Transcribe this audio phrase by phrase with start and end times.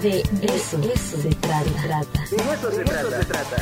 [0.00, 2.24] De eso, eso se trata.
[2.30, 3.56] De eso se trata.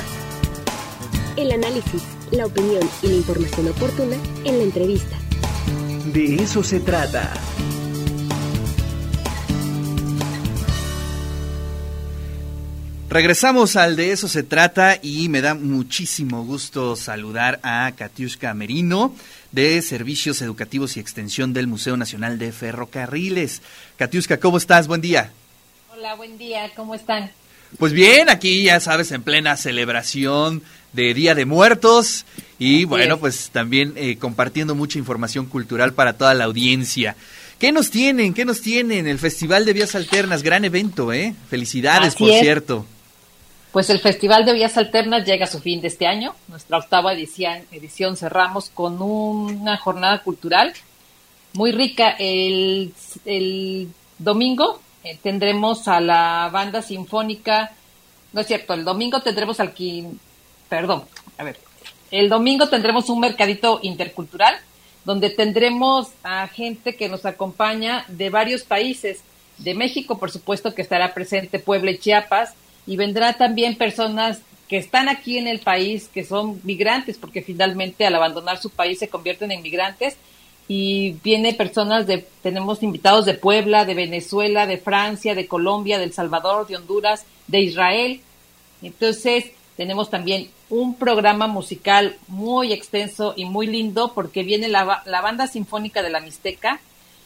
[1.36, 5.18] El análisis, la opinión y la información oportuna en la entrevista.
[6.12, 7.32] De eso se trata.
[13.08, 19.16] Regresamos al de eso se trata y me da muchísimo gusto saludar a Katiushka Merino
[19.50, 23.62] de Servicios Educativos y Extensión del Museo Nacional de Ferrocarriles.
[23.96, 24.86] Katiushka, ¿cómo estás?
[24.86, 25.32] Buen día.
[26.00, 27.30] Hola, buen día, ¿cómo están?
[27.78, 30.62] Pues bien, aquí ya sabes, en plena celebración
[30.94, 32.24] de Día de Muertos
[32.58, 37.16] y bueno, pues también eh, compartiendo mucha información cultural para toda la audiencia.
[37.58, 38.32] ¿Qué nos tienen?
[38.32, 39.06] ¿Qué nos tienen?
[39.06, 41.34] El Festival de Vías Alternas, gran evento, ¿eh?
[41.50, 42.40] Felicidades, Así por es.
[42.40, 42.86] cierto.
[43.70, 46.34] Pues el Festival de Vías Alternas llega a su fin de este año.
[46.48, 50.72] Nuestra octava edición, edición cerramos con una jornada cultural
[51.52, 52.16] muy rica.
[52.18, 52.94] El,
[53.26, 53.88] el
[54.18, 57.72] domingo eh, tendremos a la banda sinfónica,
[58.32, 59.74] no es cierto, el domingo tendremos al
[60.68, 61.04] perdón,
[61.38, 61.58] a ver,
[62.10, 64.56] el domingo tendremos un mercadito intercultural
[65.04, 69.20] donde tendremos a gente que nos acompaña de varios países.
[69.58, 72.54] De México, por supuesto, que estará presente Puebla y Chiapas,
[72.86, 78.06] y vendrá también personas que están aquí en el país, que son migrantes, porque finalmente
[78.06, 80.16] al abandonar su país se convierten en migrantes,
[80.72, 86.04] y viene personas de, tenemos invitados de Puebla, de Venezuela, de Francia, de Colombia, de
[86.04, 88.20] El Salvador, de Honduras, de Israel.
[88.80, 95.20] Entonces, tenemos también un programa musical muy extenso y muy lindo porque viene la, la
[95.20, 96.80] banda sinfónica de la Mixteca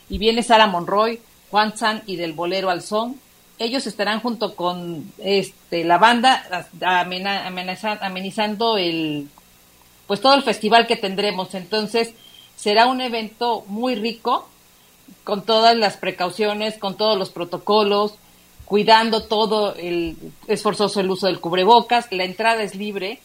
[0.09, 3.21] y viene Sara Monroy, Juan San y del Bolero al Son.
[3.59, 9.29] Ellos estarán junto con este, la banda amenaza- amenizando el,
[10.07, 11.55] pues todo el festival que tendremos.
[11.55, 12.15] Entonces,
[12.57, 14.49] será un evento muy rico,
[15.23, 18.15] con todas las precauciones, con todos los protocolos,
[18.65, 20.17] cuidando todo, el,
[20.47, 23.21] es forzoso el uso del cubrebocas, la entrada es libre,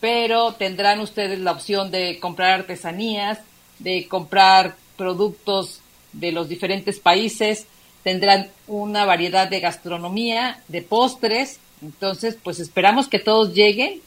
[0.00, 3.38] pero tendrán ustedes la opción de comprar artesanías,
[3.78, 5.80] de comprar productos
[6.12, 7.66] de los diferentes países,
[8.02, 14.00] tendrán una variedad de gastronomía, de postres, entonces pues esperamos que todos lleguen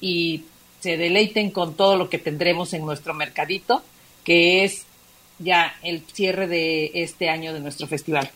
[0.00, 0.44] y
[0.80, 3.82] se deleiten con todo lo que tendremos en nuestro mercadito,
[4.30, 4.84] que es
[5.40, 8.30] ya el cierre de este año de nuestro festival.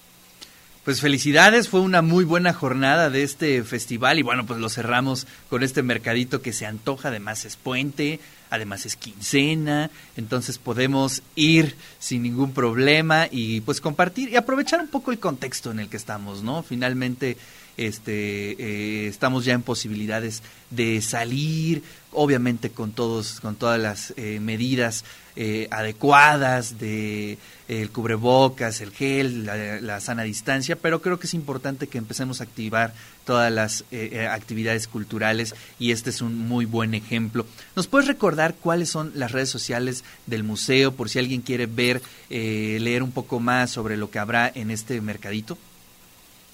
[0.85, 5.29] Pues felicidades, fue una muy buena jornada de este festival y bueno, pues lo cerramos
[5.49, 8.19] con este mercadito que se antoja, además es puente,
[8.51, 14.89] además es quincena, entonces podemos ir sin ningún problema y pues compartir y aprovechar un
[14.89, 16.65] poco el contexto en el que estamos, ¿no?
[16.65, 17.37] Finalmente
[17.77, 24.41] este eh, estamos ya en posibilidades de salir, obviamente con todos con todas las eh,
[24.41, 25.05] medidas
[25.37, 31.27] eh, adecuadas de eh, el cubrebocas, el gel, la, la sana distancia, pero creo que
[31.27, 33.85] es importante que empecemos a activar todas las
[34.31, 37.47] actividades culturales y este es un muy buen ejemplo.
[37.75, 42.03] ¿Nos puedes recordar cuáles son las redes sociales del museo por si alguien quiere ver,
[42.29, 45.57] leer un poco más sobre lo que habrá en este mercadito?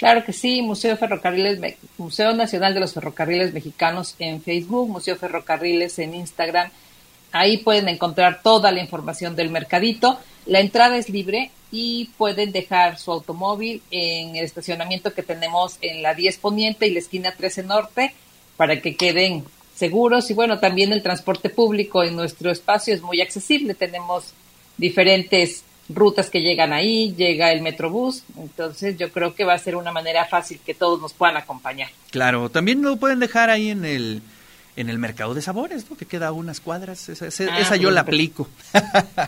[0.00, 1.61] Claro que sí, Museo Ferrocarriles,
[1.99, 6.71] Museo Nacional de los Ferrocarriles Mexicanos en Facebook, Museo Ferrocarriles en Instagram.
[7.33, 10.19] Ahí pueden encontrar toda la información del mercadito.
[10.47, 16.00] La entrada es libre y pueden dejar su automóvil en el estacionamiento que tenemos en
[16.00, 18.15] la 10 Poniente y la esquina 13 Norte
[18.56, 19.44] para que queden
[19.75, 20.31] seguros.
[20.31, 23.75] Y bueno, también el transporte público en nuestro espacio es muy accesible.
[23.75, 24.32] Tenemos
[24.78, 25.62] diferentes
[25.94, 29.92] rutas que llegan ahí, llega el Metrobús, entonces yo creo que va a ser una
[29.92, 31.88] manera fácil que todos nos puedan acompañar.
[32.10, 34.22] Claro, también lo pueden dejar ahí en el
[34.76, 35.96] en el mercado de sabores, ¿no?
[35.96, 37.08] Que queda a unas cuadras.
[37.08, 38.48] Esa, esa- Ah, esa yo la aplico.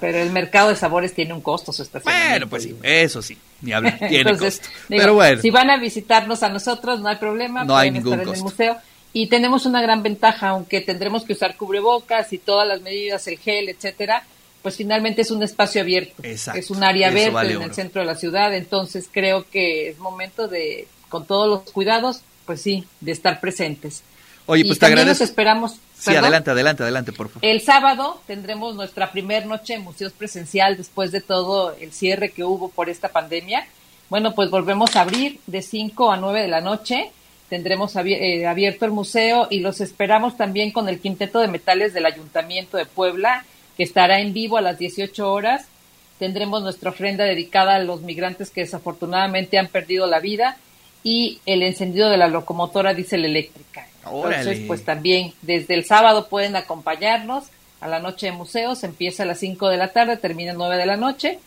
[0.00, 1.84] Pero el mercado de sabores tiene un costo su.
[2.04, 4.74] Bueno, pues sí, eso sí, ni hablar, tiene Entonces, costo.
[4.88, 8.14] digo, Pero bueno, si van a visitarnos a nosotros, no hay problema, No hay ningún
[8.14, 8.44] estar en el costo.
[8.44, 8.76] museo.
[9.12, 13.38] Y tenemos una gran ventaja, aunque tendremos que usar cubrebocas y todas las medidas, el
[13.38, 14.22] gel, etcétera,
[14.62, 16.14] pues finalmente es un espacio abierto.
[16.22, 17.66] Exacto, Es un área vale en oro.
[17.66, 22.20] el centro de la ciudad, entonces creo que es momento de, con todos los cuidados,
[22.46, 24.02] pues sí, de estar presentes.
[24.46, 25.24] oye, y pues te también nos agradezco.
[25.24, 25.72] esperamos.
[25.72, 26.24] Sí, ¿perdón?
[26.24, 27.44] adelante, adelante, adelante, por favor.
[27.48, 32.42] El sábado tendremos nuestra primer noche en museos presencial después de todo el cierre que
[32.44, 33.66] hubo por esta pandemia.
[34.10, 37.10] Bueno, pues volvemos a abrir de 5 a 9 de la noche.
[37.48, 42.06] Tendremos eh, abierto el museo y los esperamos también con el Quinteto de Metales del
[42.06, 43.44] Ayuntamiento de Puebla,
[43.82, 45.66] que estará en vivo a las 18 horas.
[46.20, 50.56] Tendremos nuestra ofrenda dedicada a los migrantes que desafortunadamente han perdido la vida
[51.02, 53.88] y el encendido de la locomotora diésel eléctrica.
[54.04, 54.66] Entonces, Órale.
[54.68, 57.46] pues también desde el sábado pueden acompañarnos
[57.80, 60.76] a la noche de museos, empieza a las 5 de la tarde, termina a 9
[60.76, 61.40] de la noche,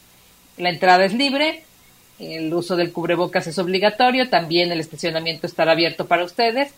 [0.57, 1.63] la entrada es libre
[2.19, 6.73] El uso del cubrebocas es obligatorio, también el estacionamiento estará abierto para ustedes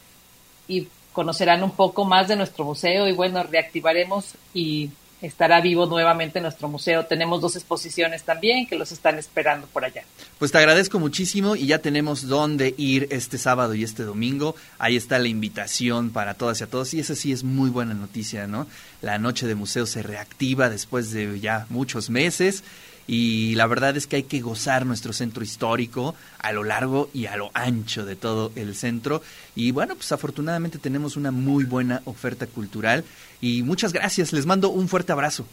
[0.67, 4.91] y conocerán un poco más de nuestro museo y bueno, reactivaremos y
[5.21, 7.05] estará vivo nuevamente nuestro museo.
[7.05, 10.03] Tenemos dos exposiciones también que los están esperando por allá.
[10.39, 14.55] Pues te agradezco muchísimo y ya tenemos dónde ir este sábado y este domingo.
[14.77, 17.93] Ahí está la invitación para todas y a todos y esa sí es muy buena
[17.93, 18.67] noticia, ¿no?
[19.01, 22.63] La noche de museo se reactiva después de ya muchos meses
[23.07, 27.27] y la verdad es que hay que gozar nuestro centro histórico a lo largo y
[27.27, 29.21] a lo ancho de todo el centro.
[29.55, 33.05] Y bueno pues afortunadamente tenemos una muy buena oferta cultural.
[33.39, 35.45] Y muchas gracias les mando un fuerte abrazo.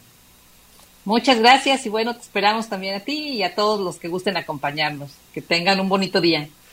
[1.05, 4.35] Muchas gracias y bueno te esperamos también a ti y a todos los que gusten
[4.35, 5.11] acompañarnos.
[5.33, 6.49] Que tengan un bonito día